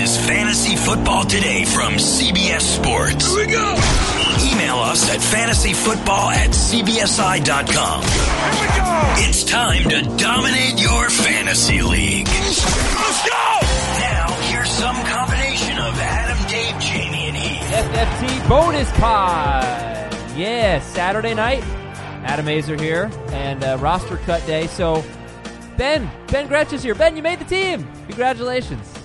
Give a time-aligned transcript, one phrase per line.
[0.00, 3.26] is Fantasy Football Today from CBS Sports.
[3.26, 3.74] Here we go.
[4.50, 8.02] Email us at fantasyfootball at cbsi.com.
[8.02, 9.28] Here we go.
[9.28, 12.26] It's time to dominate your fantasy league.
[12.28, 13.58] Let's go.
[14.00, 17.70] Now, here's some combination of Adam, Dave, Jamie, and Heath.
[17.70, 20.16] FFT bonus pod.
[20.34, 21.62] Yeah, Saturday night.
[22.24, 24.66] Adam Aizer here and uh, roster cut day.
[24.66, 25.04] So
[25.76, 26.94] Ben, Ben Gretch is here.
[26.94, 27.86] Ben, you made the team.
[28.06, 28.99] Congratulations.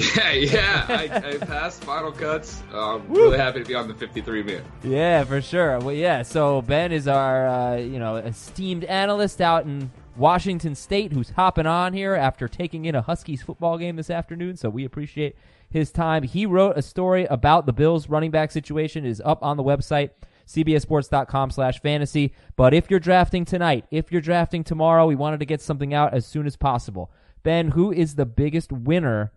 [0.00, 0.86] Yeah, yeah.
[0.88, 2.62] I, I passed final cuts.
[2.72, 4.64] I'm really happy to be on the 53 man.
[4.82, 5.78] Yeah, for sure.
[5.80, 6.22] Well, yeah.
[6.22, 11.66] So Ben is our uh, you know esteemed analyst out in Washington State who's hopping
[11.66, 14.56] on here after taking in a Huskies football game this afternoon.
[14.56, 15.36] So we appreciate
[15.68, 16.22] his time.
[16.22, 19.04] He wrote a story about the Bills running back situation.
[19.04, 20.10] It is up on the website
[20.46, 22.32] cbssports.com slash fantasy.
[22.56, 26.12] But if you're drafting tonight, if you're drafting tomorrow, we wanted to get something out
[26.12, 27.10] as soon as possible.
[27.42, 29.30] Ben, who is the biggest winner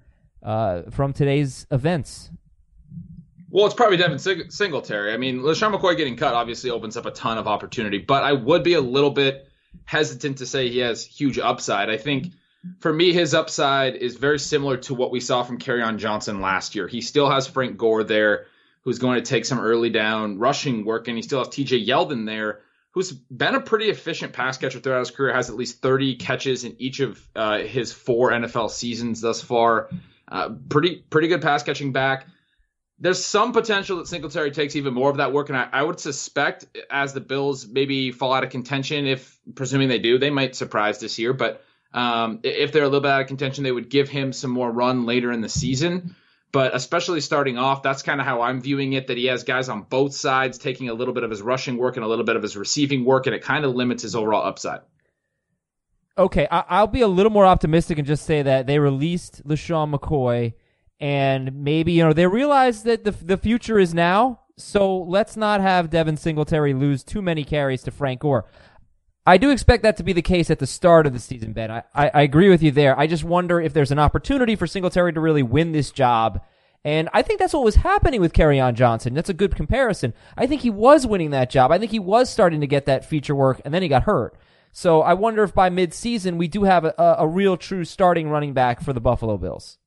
[0.43, 2.29] uh, from today's events?
[3.49, 5.13] Well, it's probably Devin Sing- Singletary.
[5.13, 8.33] I mean, LeSean McCoy getting cut obviously opens up a ton of opportunity, but I
[8.33, 9.47] would be a little bit
[9.85, 11.89] hesitant to say he has huge upside.
[11.89, 12.33] I think
[12.79, 16.75] for me, his upside is very similar to what we saw from Kerryon Johnson last
[16.75, 16.87] year.
[16.87, 18.47] He still has Frank Gore there,
[18.83, 22.25] who's going to take some early down rushing work, and he still has TJ Yeldon
[22.25, 26.15] there, who's been a pretty efficient pass catcher throughout his career, has at least 30
[26.15, 29.89] catches in each of uh, his four NFL seasons thus far.
[30.27, 32.27] Uh, pretty pretty good pass catching back.
[32.99, 35.99] There's some potential that Singletary takes even more of that work, and I, I, would
[35.99, 40.55] suspect as the Bills maybe fall out of contention, if presuming they do, they might
[40.55, 41.33] surprise this year.
[41.33, 41.63] But
[41.93, 44.71] um, if they're a little bit out of contention, they would give him some more
[44.71, 46.15] run later in the season.
[46.53, 49.07] But especially starting off, that's kind of how I'm viewing it.
[49.07, 51.97] That he has guys on both sides taking a little bit of his rushing work
[51.97, 54.45] and a little bit of his receiving work, and it kind of limits his overall
[54.45, 54.81] upside.
[56.17, 59.93] Okay, I- will be a little more optimistic and just say that they released LeSean
[59.93, 60.53] McCoy,
[60.99, 64.41] and maybe you know they realize that the the future is now.
[64.55, 68.45] So let's not have Devin Singletary lose too many carries to Frank Gore.
[69.25, 71.71] I do expect that to be the case at the start of the season, Ben.
[71.71, 72.99] I, I, I agree with you there.
[72.99, 76.41] I just wonder if there's an opportunity for Singletary to really win this job.
[76.83, 79.13] And I think that's what was happening with Kerryon Johnson.
[79.13, 80.13] That's a good comparison.
[80.37, 81.71] I think he was winning that job.
[81.71, 84.35] I think he was starting to get that feature work, and then he got hurt.
[84.73, 88.53] So I wonder if by midseason we do have a, a real true starting running
[88.53, 89.77] back for the Buffalo Bills.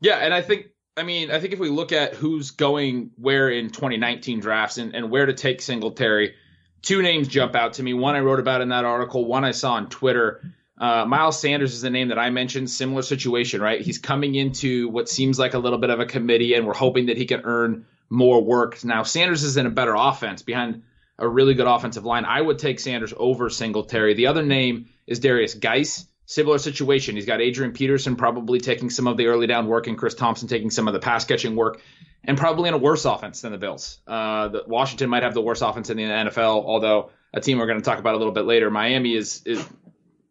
[0.00, 0.66] Yeah, and I think
[0.96, 4.94] I mean I think if we look at who's going where in 2019 drafts and,
[4.94, 6.34] and where to take Singletary,
[6.82, 7.94] two names jump out to me.
[7.94, 10.42] One I wrote about in that article, one I saw on Twitter.
[10.76, 12.68] Uh, Miles Sanders is the name that I mentioned.
[12.68, 13.80] Similar situation, right?
[13.80, 17.06] He's coming into what seems like a little bit of a committee, and we're hoping
[17.06, 18.84] that he can earn more work.
[18.84, 20.82] Now, Sanders is in a better offense behind
[21.18, 22.24] a really good offensive line.
[22.24, 24.14] I would take Sanders over Singletary.
[24.14, 26.06] The other name is Darius Guice.
[26.26, 27.16] Similar situation.
[27.16, 30.48] He's got Adrian Peterson probably taking some of the early down work and Chris Thompson
[30.48, 31.80] taking some of the pass catching work
[32.24, 33.98] and probably in a worse offense than the Bills.
[34.06, 37.66] Uh, the, Washington might have the worst offense in the NFL, although a team we're
[37.66, 39.64] going to talk about a little bit later, Miami is is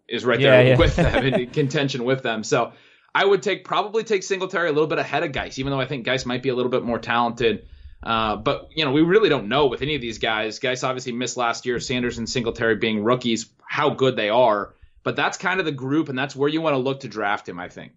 [0.08, 0.78] is right there yeah.
[0.78, 2.44] with them in contention with them.
[2.44, 2.74] So
[3.14, 5.86] I would take probably take Singletary a little bit ahead of Guice, even though I
[5.86, 7.68] think Guice might be a little bit more talented.
[8.04, 10.60] Uh, but you know, we really don't know with any of these guys.
[10.60, 11.80] Guys obviously missed last year.
[11.80, 14.74] Sanders and Singletary being rookies, how good they are.
[15.04, 17.48] But that's kind of the group, and that's where you want to look to draft
[17.48, 17.60] him.
[17.60, 17.94] I think.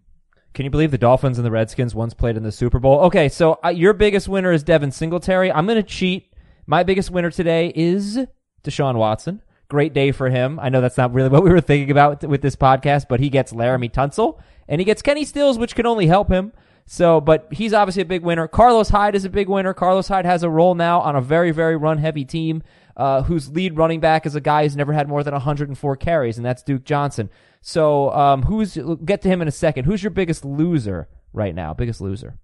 [0.53, 3.01] Can you believe the Dolphins and the Redskins once played in the Super Bowl?
[3.01, 5.51] Okay, so uh, your biggest winner is Devin Singletary.
[5.51, 6.33] I'm going to cheat.
[6.65, 8.19] My biggest winner today is
[8.63, 9.43] Deshaun Watson.
[9.69, 10.59] Great day for him.
[10.59, 13.29] I know that's not really what we were thinking about with this podcast, but he
[13.29, 16.53] gets Laremy Tunsil and he gets Kenny Stills, which can only help him.
[16.89, 18.47] So, but he's obviously a big winner.
[18.47, 19.73] Carlos Hyde is a big winner.
[19.73, 22.63] Carlos Hyde has a role now on a very, very run heavy team,
[22.95, 26.37] uh, whose lead running back is a guy who's never had more than 104 carries,
[26.37, 27.29] and that's Duke Johnson.
[27.61, 29.83] So, um, who's, get to him in a second.
[29.83, 31.73] Who's your biggest loser right now?
[31.73, 32.39] Biggest loser?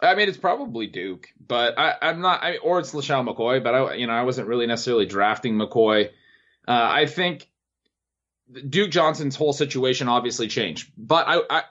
[0.00, 3.74] I mean, it's probably Duke, but I, am not, I, or it's LeSean McCoy, but
[3.74, 6.06] I, you know, I wasn't really necessarily drafting McCoy.
[6.66, 7.46] Uh, I think
[8.70, 11.62] Duke Johnson's whole situation obviously changed, but I, I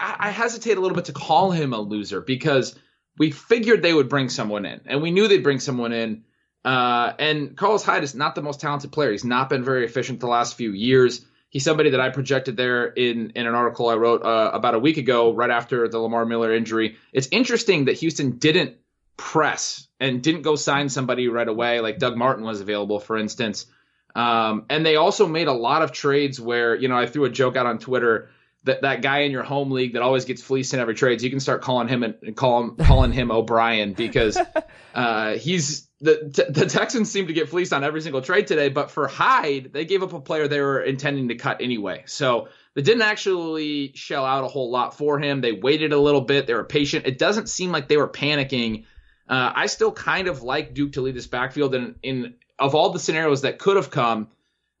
[0.00, 2.78] I hesitate a little bit to call him a loser because
[3.18, 6.24] we figured they would bring someone in, and we knew they'd bring someone in.
[6.64, 9.12] Uh, and Carlos Hyde is not the most talented player.
[9.12, 11.24] He's not been very efficient the last few years.
[11.50, 14.78] He's somebody that I projected there in in an article I wrote uh, about a
[14.78, 16.96] week ago, right after the Lamar Miller injury.
[17.12, 18.76] It's interesting that Houston didn't
[19.16, 23.66] press and didn't go sign somebody right away, like Doug Martin was available, for instance.
[24.14, 27.30] Um, and they also made a lot of trades where, you know, I threw a
[27.30, 28.30] joke out on Twitter
[28.64, 31.20] that that guy in your home league that always gets fleeced in every trade.
[31.20, 34.38] So you can start calling him and call him calling him O'Brien because
[34.94, 38.68] uh, he's the the Texans seem to get fleeced on every single trade today.
[38.68, 42.04] But for Hyde, they gave up a player they were intending to cut anyway.
[42.06, 45.40] So They didn't actually shell out a whole lot for him.
[45.40, 46.46] They waited a little bit.
[46.46, 47.06] They were patient.
[47.06, 48.84] It doesn't seem like they were panicking.
[49.28, 52.90] Uh, I still kind of like Duke to lead this backfield, and in of all
[52.90, 54.28] the scenarios that could have come,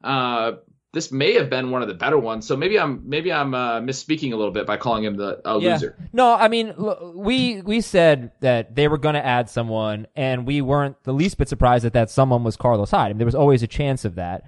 [0.02, 0.52] uh,
[0.98, 2.46] this may have been one of the better ones.
[2.46, 5.60] So maybe I'm maybe I'm uh, misspeaking a little bit by calling him the a
[5.60, 5.74] Yeah.
[5.74, 5.96] loser.
[6.12, 10.46] No, I mean, l- we we said that they were going to add someone, and
[10.46, 13.06] we weren't the least bit surprised that that someone was Carlos Hyde.
[13.06, 14.42] I mean, there was always a chance of that.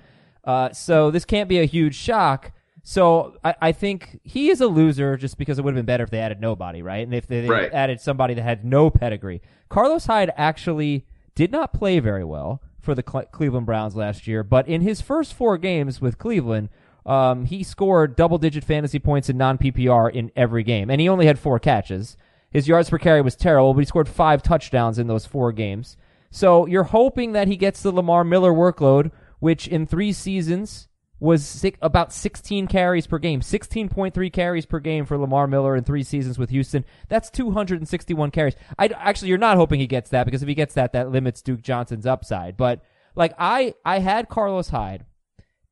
[0.45, 2.51] Uh, so this can't be a huge shock.
[2.83, 6.03] So I, I think he is a loser just because it would have been better
[6.05, 7.05] if they added nobody, right?
[7.07, 7.73] And if they, they Right.
[7.73, 9.43] added somebody that had no pedigree.
[9.69, 11.05] Carlos Hyde actually
[11.35, 15.01] did not play very well for the Cle- Cleveland Browns last year, but in his
[15.01, 16.69] first four games with Cleveland,
[17.07, 21.09] um, he scored double digit fantasy points in non PPR in every game, and he
[21.09, 22.17] only had four catches.
[22.51, 25.97] His yards per carry was terrible, but he scored five touchdowns in those four games.
[26.31, 30.89] So you're hoping that he gets the Lamar Miller workload, which in three seasons
[31.21, 35.85] was six, about 16 carries per game, 16.3 carries per game for Lamar Miller in
[35.85, 36.85] three seasons with Houston.
[37.09, 38.57] That's 261 carries.
[38.79, 41.43] I actually, you're not hoping he gets that because if he gets that, that limits
[41.43, 42.57] Duke Johnson's upside.
[42.57, 42.83] But
[43.15, 45.05] like I, I had Carlos Hyde,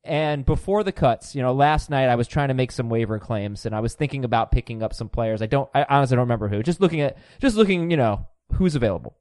[0.04, 3.18] and before the cuts, you know, last night I was trying to make some waiver
[3.18, 5.40] claims, and I was thinking about picking up some players.
[5.40, 6.62] I don't, I honestly don't remember who.
[6.62, 9.16] Just looking at, just looking, you know, who's available.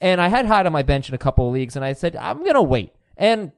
[0.00, 2.16] And I had Hyde on my bench in a couple of leagues, and I said
[2.16, 3.52] I'm gonna wait and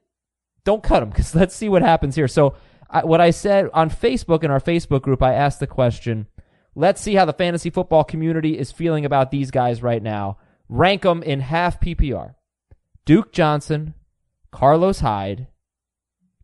[0.65, 2.27] don't cut him because let's see what happens here.
[2.27, 2.55] So,
[2.89, 6.27] I, what I said on Facebook in our Facebook group, I asked the question:
[6.75, 10.37] Let's see how the fantasy football community is feeling about these guys right now.
[10.69, 12.35] Rank them in half PPR:
[13.05, 13.93] Duke Johnson,
[14.51, 15.47] Carlos Hyde,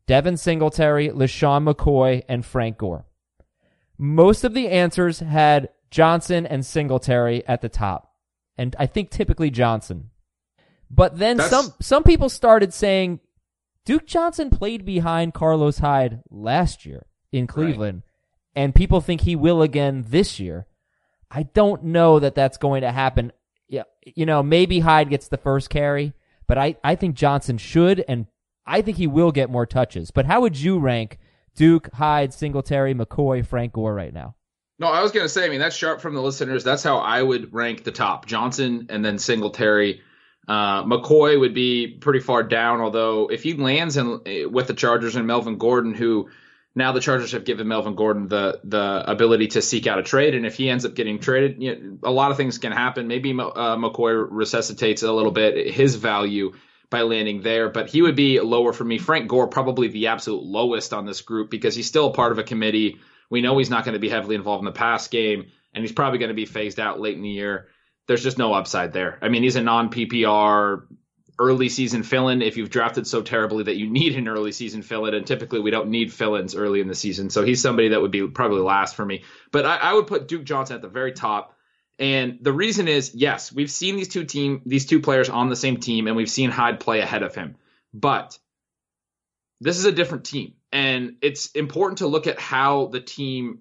[0.08, 3.06] Devin Singletary, LeSean McCoy, and Frank Gore.
[3.98, 8.14] Most of the answers had Johnson and Singletary at the top,
[8.58, 10.10] and I think typically Johnson.
[10.90, 13.20] But then That's- some some people started saying
[13.90, 18.04] Duke Johnson played behind Carlos Hyde last year in Cleveland,
[18.56, 20.68] and people think he will again this year.
[21.32, 23.32] I don't know that that's going to happen.
[23.68, 26.14] Yeah, you know, maybe Hyde gets the first carry,
[26.46, 28.28] but I, I think Johnson should, and
[28.64, 30.12] I think he will get more touches.
[30.12, 31.18] But how would you rank
[31.56, 34.36] Duke, Hyde, Singletary, McCoy, Frank Gore right now?
[34.78, 35.46] No, I was gonna say.
[35.46, 36.64] I mean, that's sharp from the listeners.
[36.64, 40.04] That's how I would rank the top: Johnson and then Singletary.
[40.50, 42.82] Uh, McCoy would be pretty far down.
[42.82, 46.30] Although if he lands in, with the Chargers and Melvin Gordon, who
[46.74, 50.34] now the Chargers have given Melvin Gordon the the ability to seek out a trade,
[50.34, 53.08] and if he ends up getting traded, you know, a lot of things can happen.
[53.08, 56.54] Maybe uh, McCoy resuscitates a little bit his value
[56.90, 58.98] by landing there, but he would be lower for me.
[58.98, 62.40] Frank Gore probably the absolute lowest on this group because he's still a part of
[62.40, 62.98] a committee.
[63.30, 65.92] We know he's not going to be heavily involved in the pass game, and he's
[65.92, 67.68] probably going to be phased out late in the year.
[68.10, 69.20] There's just no upside there.
[69.22, 70.82] I mean, he's a non PPR
[71.38, 75.14] early season fill-in if you've drafted so terribly that you need an early season fill-in,
[75.14, 77.30] and typically we don't need fill-ins early in the season.
[77.30, 79.26] So he's somebody that would be probably last for me.
[79.52, 81.56] But I, I would put Duke Johnson at the very top.
[82.00, 85.56] And the reason is, yes, we've seen these two team these two players on the
[85.56, 87.58] same team, and we've seen Hyde play ahead of him.
[87.94, 88.40] But
[89.62, 93.60] this is a different team, and it's important to look at how the team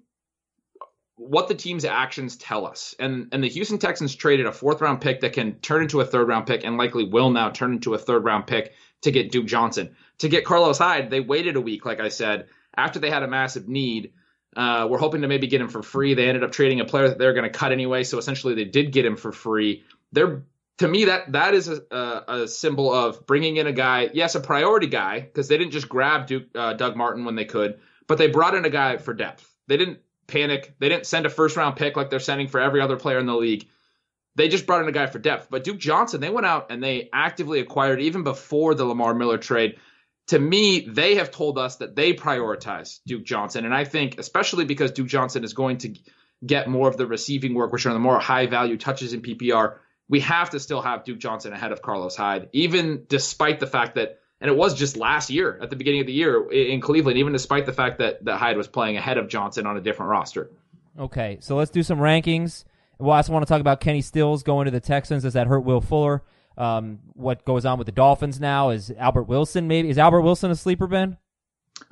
[1.19, 2.95] what the team's actions tell us.
[2.97, 6.05] And and the Houston Texans traded a fourth round pick that can turn into a
[6.05, 9.31] third round pick and likely will now turn into a third round pick to get
[9.31, 9.95] Duke Johnson.
[10.19, 13.27] To get Carlos Hyde, they waited a week, like I said, after they had a
[13.27, 14.13] massive need.
[14.55, 16.13] Uh, we're hoping to maybe get him for free.
[16.13, 18.65] They ended up trading a player that they're going to cut anyway, so essentially they
[18.65, 19.83] did get him for free.
[20.11, 20.43] They're
[20.79, 24.35] to me that that is a, a, a symbol of bringing in a guy, yes,
[24.35, 27.79] a priority guy, because they didn't just grab Duke, uh, Doug Martin when they could,
[28.07, 29.53] but they brought in a guy for depth.
[29.67, 29.99] They didn't
[30.29, 30.73] panic.
[30.79, 33.25] They didn't send a first round pick like they're sending for every other player in
[33.25, 33.67] the league.
[34.35, 35.47] They just brought in a guy for depth.
[35.49, 39.37] But Duke Johnson, they went out and they actively acquired even before the Lamar Miller
[39.37, 39.77] trade.
[40.27, 43.65] To me, they have told us that they prioritize Duke Johnson.
[43.65, 45.95] And I think, especially because Duke Johnson is going to
[46.45, 49.77] get more of the receiving work, which are the more high value touches in PPR,
[50.07, 53.95] we have to still have Duke Johnson ahead of Carlos Hyde, even despite the fact
[53.95, 57.17] that and it was just last year at the beginning of the year in Cleveland,
[57.17, 60.09] even despite the fact that, that Hyde was playing ahead of Johnson on a different
[60.11, 60.49] roster.
[60.97, 62.65] Okay, so let's do some rankings.
[62.97, 65.23] Well, I also want to talk about Kenny Stills going to the Texans.
[65.23, 66.23] Does that hurt Will Fuller?
[66.57, 68.69] Um, what goes on with the Dolphins now?
[68.71, 69.89] Is Albert Wilson maybe?
[69.89, 71.17] Is Albert Wilson a sleeper, Ben?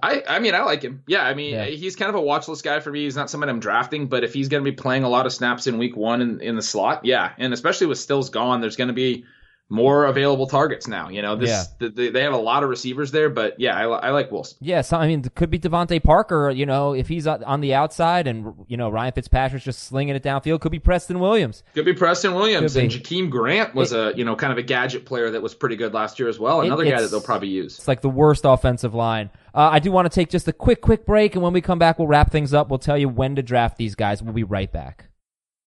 [0.04, 1.04] I, I mean, I like him.
[1.08, 1.66] Yeah, I mean, Yeah.
[1.66, 3.06] he's kind of a watch list guy for me.
[3.06, 5.32] He's not someone I'm drafting, but if he's going to be playing a lot of
[5.32, 7.32] snaps in week one in, in the slot, yeah.
[7.38, 9.24] And especially with Stills gone, there's going to be
[9.70, 11.10] more available targets now.
[11.10, 11.64] You know, this Yeah.
[11.80, 14.58] th- they, they have a lot of receivers there, but yeah, I, I like Wilson.
[14.62, 17.74] Yeah, so, I mean, it could be DeVante Parker, you know, if he's on the
[17.74, 20.62] outside and, you know, Ryan Fitzpatrick's just slinging it downfield.
[20.62, 21.64] Could be Preston Williams.
[21.74, 23.00] Could be Preston Williams Could and be.
[23.00, 25.94] Jakeem Grant was a you know kind of a gadget player that was pretty good
[25.94, 26.62] last year as well.
[26.62, 27.78] Another guy that they'll probably use.
[27.78, 29.30] It's like the worst offensive line.
[29.54, 31.80] Uh, I do want to take just a quick, quick break, and when we come
[31.80, 32.70] back, we'll wrap things up.
[32.70, 34.22] We'll tell you when to draft these guys.
[34.24, 35.07] We'll be right back.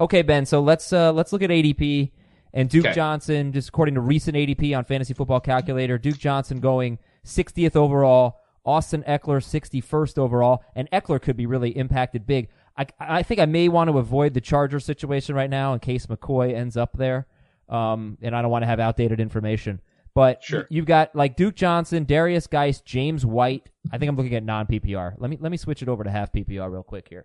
[0.00, 0.44] Okay, Ben.
[0.46, 2.10] So let's uh, let's look at ADP
[2.52, 2.94] and Duke Okay.
[2.94, 3.52] Johnson.
[3.52, 8.38] Just according to recent ADP on Fantasy Football Calculator, Duke Johnson going 60th overall.
[8.64, 12.48] Austin Ekeler 61st overall, and Ekeler could be really impacted big.
[12.76, 16.06] I, I think I may want to avoid the Charger situation right now in case
[16.06, 17.28] McCoy ends up there,
[17.68, 19.80] um, and I don't want to have outdated information.
[20.14, 20.66] But Sure.
[20.68, 23.70] you've got like Duke Johnson, Darius Guice, James White.
[23.92, 25.14] I think I'm looking at non PPR.
[25.16, 27.24] Let me let me switch it over to half PPR real quick here.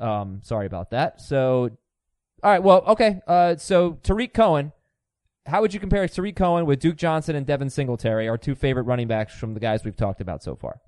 [0.00, 1.20] Um, sorry about that.
[1.20, 1.70] So,
[2.42, 2.62] all right.
[2.62, 3.20] Well, okay.
[3.26, 4.72] Uh, so Tarik Cohen,
[5.46, 8.84] how would you compare Tarik Cohen with Duke Johnson and Devin Singletary, our two favorite
[8.84, 10.80] running backs from the guys we've talked about so far?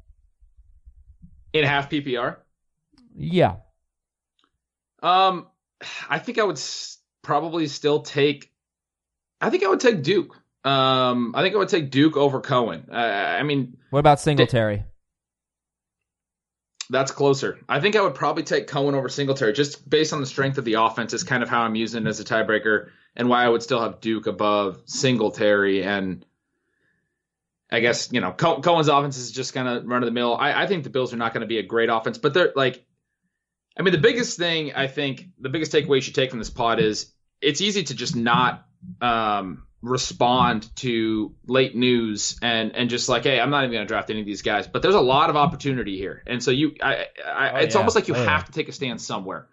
[1.53, 2.37] In half PPR,
[3.15, 3.57] Yeah.
[5.03, 5.47] um,
[6.09, 8.51] I think I would s- probably still take.
[9.41, 10.37] I think I would take Duke.
[10.65, 12.87] Um, I think I would take Duke over Cohen.
[12.91, 14.85] Uh, I mean, What about Singletary?
[16.93, 17.59] That's closer.
[17.71, 20.67] I think I would probably take Cohen over Singletary just based on the strength of
[20.67, 21.15] the offense.
[21.15, 23.81] Is kind of how I'm using it as a tiebreaker, and why I would still
[23.81, 25.83] have Duke above Singletary.
[25.85, 26.25] And
[27.71, 30.37] I guess you know Cohen's offense is just kind of run of the mill.
[30.37, 32.53] I, I think the Bills are not going to be a great offense, but they're
[32.55, 32.85] like,
[33.75, 36.51] I mean, the biggest thing I think the biggest takeaway you should take from this
[36.51, 38.67] pod is it's easy to just not
[39.01, 43.89] um, respond to late news and and just like, hey, I'm not even going to
[43.89, 44.67] draft any of these guys.
[44.67, 47.79] But there's a lot of opportunity here, and so you, I, I, Oh, it's yeah.
[47.79, 48.31] almost like you Oh, yeah.
[48.31, 49.49] have to take a stand somewhere.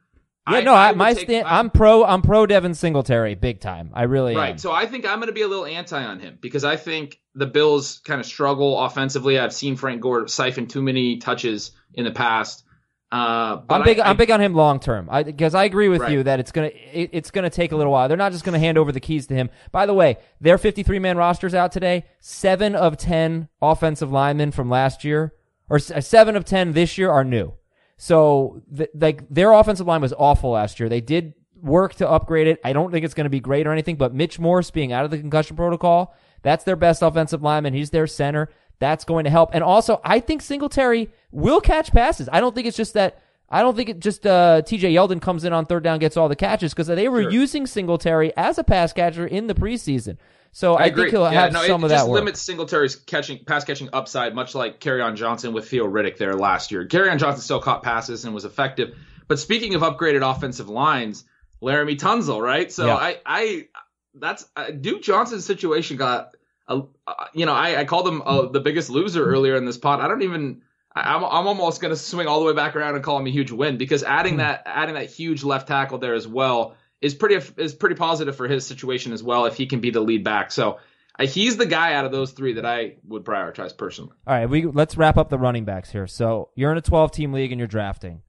[0.50, 1.46] Yeah, no, I, my take- stand.
[1.48, 2.04] I- I'm pro.
[2.04, 3.92] I'm pro Devin Singletary, big time.
[3.94, 4.40] I really am.
[4.40, 4.60] Right.
[4.60, 7.20] So I think I'm going to be a little anti on him because I think
[7.36, 9.38] the Bills kind of struggle offensively.
[9.38, 12.64] I've seen Frank Gore siphon too many touches in the past.
[13.12, 14.00] Uh, I'm big.
[14.00, 15.08] I, I, am big on him long term.
[15.10, 16.12] I because I agree with Right.
[16.12, 18.08] you that it's gonna it, it's gonna take a little while.
[18.08, 19.50] They're not just gonna hand over the keys to him.
[19.72, 22.06] By the way, their 53 man rosters out today.
[22.20, 25.34] Seven of ten offensive linemen from last year,
[25.70, 27.54] or uh, seven of ten this year, are new.
[27.98, 30.88] So th- like their offensive line was awful last year.
[30.88, 32.60] They did work to upgrade it.
[32.64, 35.04] I don't think it's going to be great or anything, but Mitch Morse being out
[35.04, 37.74] of the concussion protocol, that's their best offensive lineman.
[37.74, 38.50] He's their center.
[38.80, 39.50] That's going to help.
[39.54, 42.30] And also, I think Singletary will catch passes.
[42.32, 43.22] I don't think it's just that.
[43.52, 44.94] I don't think it just uh, T.J.
[44.94, 47.32] Yeldon comes in on third down, gets all the catches because they were Sure.
[47.32, 50.18] using Singletary as a pass catcher in the preseason.
[50.52, 51.04] So I, agree.
[51.06, 52.20] think he'll Yeah, have no, some it of just that work.
[52.20, 56.72] limits Singletary's catching pass catching upside, much like Kerryon Johnson with Theo Riddick there last
[56.72, 56.86] year.
[56.88, 58.96] Kerryon Johnson still caught passes and was effective.
[59.28, 61.24] But speaking of upgraded offensive lines,
[61.62, 62.72] Laremy Tunsil, right?
[62.72, 62.96] So Yeah.
[62.96, 63.68] I, I,
[64.16, 66.36] that's uh, Duke Johnson's situation got,
[66.70, 70.00] uh, you know, I, I called him uh, the biggest loser earlier in this pod.
[70.00, 70.62] I don't even.
[70.96, 73.28] I- I'm, I'm almost going to swing all the way back around and call him
[73.28, 74.40] a huge win because adding Hmm.
[74.40, 78.48] that adding that huge left tackle there as well is pretty is pretty positive for
[78.48, 80.52] his situation as well if he can be the lead back.
[80.52, 80.80] So
[81.20, 84.12] uh, he's the guy out of those three that I would prioritize personally.
[84.28, 86.08] All right, we let's wrap up the running backs here.
[86.08, 88.22] So you're in a 12 team league and you're drafting.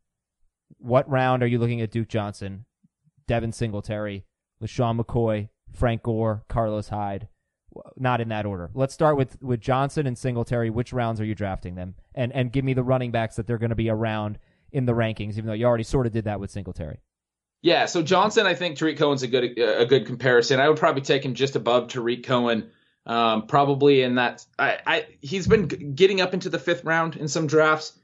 [0.78, 2.64] What round are you looking at Duke Johnson,
[3.26, 4.24] Devin Singletary,
[4.62, 7.28] LeSean McCoy, Frank Gore, Carlos Hyde?
[7.96, 8.70] Not in that order.
[8.74, 10.70] Let's start with with Johnson and Singletary.
[10.70, 11.94] Which rounds are you drafting them?
[12.14, 14.38] And and give me the running backs that they're going to be around
[14.72, 15.32] in the rankings.
[15.32, 17.00] Even though you already sort of did that with Singletary.
[17.62, 20.60] Yeah, so Johnson, I think Tarik Cohen's a good a good comparison.
[20.60, 22.70] I would probably take him just above Tarik Cohen,
[23.06, 24.44] um, probably in that.
[24.58, 27.98] I, I he's been getting up into the fifth round in some drafts.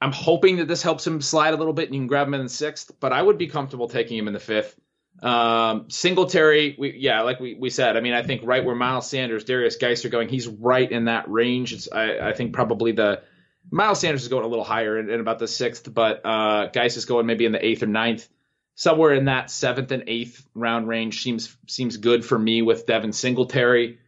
[0.00, 2.34] I'm hoping that this helps him slide a little bit and you can grab him
[2.34, 4.78] in the sixth, but I would be comfortable taking him in the fifth.
[5.22, 9.08] Um, Singletary, we, yeah, like we, we said, I mean, I think right where Miles
[9.08, 11.72] Sanders, Darius Guice are going, he's right in that range.
[11.72, 13.22] It's, I, I think probably the
[13.70, 16.96] Miles Sanders is going a little higher in, in about the sixth, but uh, Guice
[16.96, 18.28] is going maybe in the eighth or ninth.
[18.76, 23.12] Somewhere in that seventh and eighth round range seems seems good for me with Devin
[23.12, 23.98] Singletary.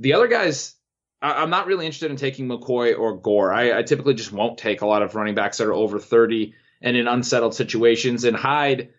[0.00, 0.74] The other guys,
[1.22, 3.52] I, am not really interested in taking McCoy or Gore.
[3.52, 6.54] I, I typically just won't take a lot of running backs that are over 30
[6.82, 8.24] and in unsettled situations.
[8.24, 8.90] And Hyde,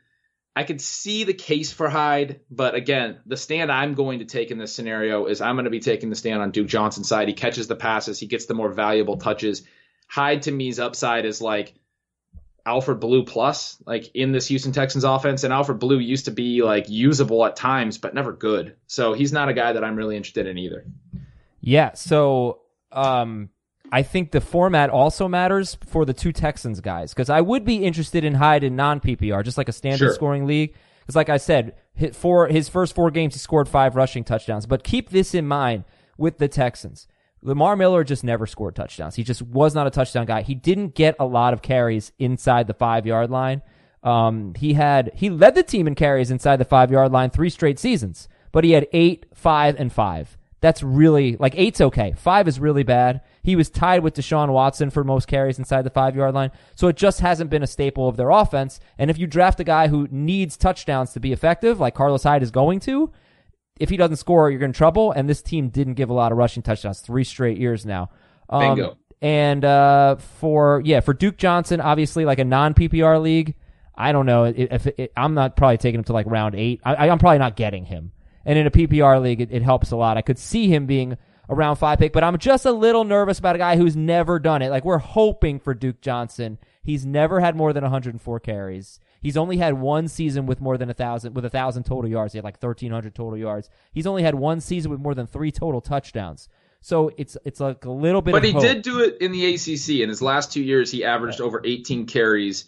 [0.57, 4.49] I could see the case for Hyde, but again, the stand I'm going to take
[4.49, 7.27] in this scenario is I'm going to be taking the stand on Duke Johnson's side.
[7.27, 9.61] He catches the passes, he gets the more valuable touches.
[10.07, 11.75] Hyde to me's upside is like
[12.65, 15.43] Alfred Blue plus, like in this Houston Texans offense.
[15.43, 18.77] And Alfred Blue used to be like usable at times, but never good.
[18.87, 20.85] So he's not a guy that I'm really interested in either.
[21.61, 21.93] Yeah.
[21.93, 22.61] So
[22.91, 23.49] um,
[23.91, 27.85] I think the format also matters for the two Texans guys because I would be
[27.85, 30.13] interested in Hyde in non PPR, just like a standard sure.
[30.13, 30.75] scoring league.
[31.01, 34.65] Because, like I said, hit four his first four games he scored five rushing touchdowns.
[34.65, 35.85] But keep this in mind
[36.17, 37.07] with the Texans.
[37.41, 39.15] Lamar Miller just never scored touchdowns.
[39.15, 40.41] He just was not a touchdown guy.
[40.41, 43.61] He didn't get a lot of carries inside the five yard line.
[44.03, 47.49] Um, he had he led the team in carries inside the five yard line three
[47.49, 50.36] straight seasons, but he had eight, five, and five.
[50.59, 52.13] That's really like eight's okay.
[52.17, 53.21] Five is really bad.
[53.43, 56.51] He was tied with Deshaun Watson for most carries inside the five yard line.
[56.75, 58.79] So it just hasn't been a staple of their offense.
[58.97, 62.41] And if you draft a guy who needs touchdowns to be effective, like Carlos Hyde
[62.41, 63.11] is going to,
[63.79, 65.11] if he doesn't score, you're in trouble.
[65.11, 68.09] And this team didn't give a lot of rushing touchdowns three straight years now.
[68.49, 68.97] Um, Bingo.
[69.21, 73.55] And uh, for yeah, for Duke Johnson, obviously like a non PPR league,
[73.95, 76.81] I don't know if, if I'm not probably taking him to like round eight.
[76.83, 78.11] I, I'm probably not getting him.
[78.47, 80.17] And in a PPR league, it, it helps a lot.
[80.17, 81.17] I could see him being
[81.49, 84.61] around five pick, but I'm just a little nervous about a guy who's never done
[84.61, 84.69] it.
[84.69, 86.57] Like we're hoping for Duke Johnson.
[86.81, 89.01] He's never had more than 104 carries.
[89.21, 92.31] He's only had one season with more than a thousand, with a thousand total yards.
[92.31, 93.69] He had like 1300 total yards.
[93.91, 96.47] He's only had one season with more than three total touchdowns.
[96.79, 98.31] So it's it's like a little bit.
[98.31, 98.61] But he hope.
[98.61, 100.01] did do it in the ACC.
[100.01, 102.65] In his last two years, he averaged over 18 carries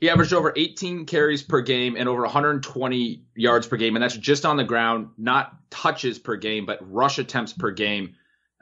[0.00, 4.16] he averaged over 18 carries per game and over 120 yards per game, and that's
[4.16, 8.14] just on the ground, not touches per game, but rush attempts per game.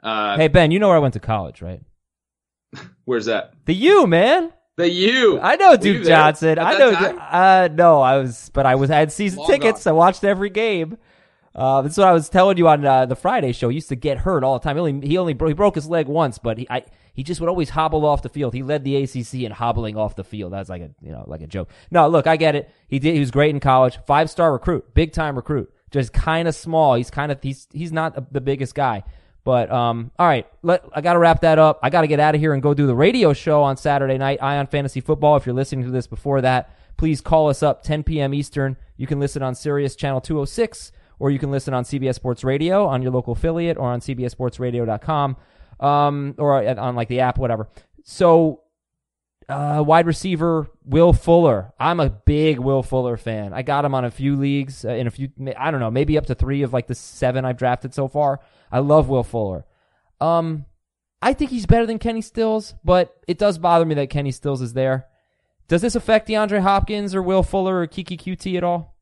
[0.03, 1.81] Uh, hey Ben, you know where I went to college, right?
[3.05, 3.53] Where's that?
[3.65, 4.53] The U, man.
[4.77, 5.39] The U.
[5.41, 6.57] I know Duke Johnson.
[6.57, 6.91] I know.
[6.91, 8.89] Uh, no, I was, but I was.
[8.89, 9.83] I had season Long tickets.
[9.83, 9.91] Gone.
[9.91, 10.97] I watched every game.
[11.53, 13.67] Uh, that's what I was telling you on uh, the Friday show.
[13.67, 14.77] He used to get hurt all the time.
[14.77, 16.83] He only he only he broke his leg once, but he I,
[17.19, 18.53] he just would always hobble off the field.
[18.53, 20.53] He led the ACC in hobbling off the field.
[20.53, 21.69] That's like a you know like a joke.
[21.91, 22.73] No, look, I get it.
[22.87, 23.13] He did.
[23.13, 23.99] He was great in college.
[24.07, 25.69] Five star recruit, big time recruit.
[25.91, 26.95] Just kind of small.
[26.95, 29.03] He's kind of he's he's not the biggest guy.
[29.43, 31.79] But um, all right, let I got to wrap that up.
[31.83, 34.17] I got to get out of here and go do the radio show on Saturday
[34.17, 35.35] night, Eye on Fantasy Football.
[35.35, 38.33] If you're listening to this before that, please call us up 10 p.m.
[38.33, 38.77] Eastern.
[38.95, 42.85] You can listen on Sirius Channel 206, or you can listen on CBS Sports Radio
[42.85, 45.35] on your local affiliate, or on CBSSportsRadio.com,
[45.79, 47.69] um, or on like the app, whatever.
[48.03, 48.61] So,
[49.47, 51.73] uh, wide receiver Will Fuller.
[51.79, 53.53] I'm a big Will Fuller fan.
[53.53, 56.17] I got him on a few leagues, uh, in a few, I don't know, maybe
[56.17, 58.41] up to three of like the seven I've drafted so far.
[58.71, 59.65] I love Will Fuller.
[60.21, 60.65] Um,
[61.21, 64.61] I think he's better than Kenny Stills, but it does bother me that Kenny Stills
[64.61, 65.07] is there.
[65.67, 68.95] Does this affect DeAndre Hopkins or Will Fuller or Keke Coutee at all?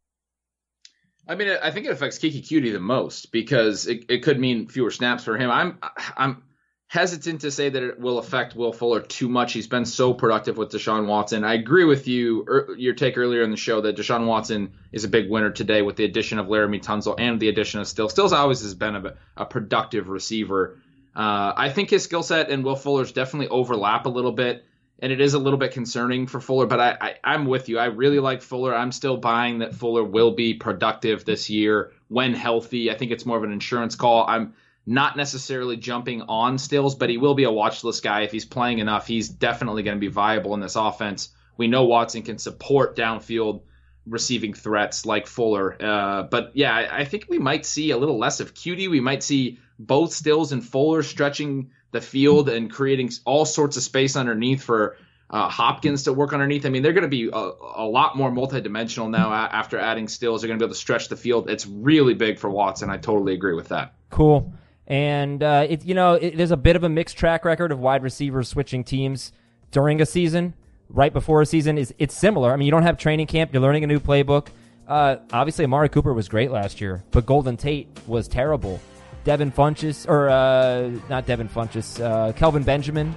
[1.27, 4.67] I mean, I think it affects Keke Coutee the most because it, it could mean
[4.67, 5.51] fewer snaps for him.
[5.51, 5.77] I'm
[6.15, 6.43] I'm
[6.88, 9.52] hesitant to say that it will affect Will Fuller too much.
[9.52, 11.43] He's been so productive with Deshaun Watson.
[11.43, 15.04] I agree with you, er, your take earlier in the show that Deshaun Watson is
[15.04, 18.08] a big winner today with the addition of Laremy Tunsil and the addition of Still.
[18.08, 20.80] Stills always has been a, a productive receiver.
[21.13, 24.63] Uh, I think his skill set and Will Fuller's definitely overlap a little bit,
[25.00, 26.67] and it is a little bit concerning for Fuller.
[26.67, 27.80] But I, I, I'm with you.
[27.80, 28.73] I really like Fuller.
[28.73, 32.89] I'm still buying that Fuller will be productive this year when healthy.
[32.89, 34.26] I think it's more of an insurance call.
[34.26, 34.54] I'm
[34.88, 38.21] not necessarily jumping on Stills, but he will be a watch list guy.
[38.21, 41.30] If he's playing enough, he's definitely going to be viable in this offense.
[41.58, 43.63] We know Watson can support downfield
[44.08, 45.76] receiving threats like Fuller.
[45.80, 48.89] Uh, but yeah, I, I, think we might see a little less of Coutee.
[48.89, 53.84] We might see both Stills and Fuller stretching the field and creating all sorts of
[53.84, 54.95] space underneath for
[55.30, 56.65] uh, Hopkins to work underneath.
[56.65, 60.41] I mean, they're going to be a, a, lot more multidimensional now after adding Stills.
[60.41, 61.50] They're going to be able to stretch the field.
[61.50, 62.89] It's really big for Watson.
[62.89, 63.93] I totally agree with that.
[64.10, 64.54] Cool.
[64.88, 67.80] And uh, it, you know, it, there's a bit of a mixed track record of
[67.80, 69.34] wide receivers switching teams
[69.71, 70.54] during a season.
[70.89, 72.54] Right before a season is it's similar.
[72.54, 73.54] I mean, you don't have training camp.
[73.54, 74.47] You're learning a new playbook.
[74.88, 78.80] Uh, obviously, Amari Cooper was great last year, but Golden Tate was terrible.
[79.26, 83.13] Devin Funchess, or uh, not Devin Funchess, uh, Kelvin Benjamin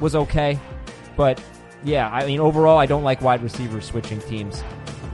[0.00, 0.58] was okay,
[1.14, 1.42] but
[1.84, 4.64] yeah, I mean overall, I don't like wide receivers switching teams.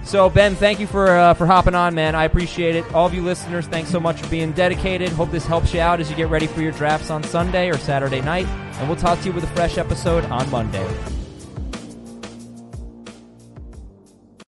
[0.08, 2.14] So Ben, thank you for uh, for hopping on, man.
[2.14, 2.94] I appreciate it.
[2.94, 5.10] All of you listeners, thanks so much for being dedicated.
[5.10, 7.76] Hope this helps you out as you get ready for your drafts on Sunday or
[7.76, 8.46] Saturday night.
[8.46, 11.17] And we'll talk to you with a fresh episode on Monday.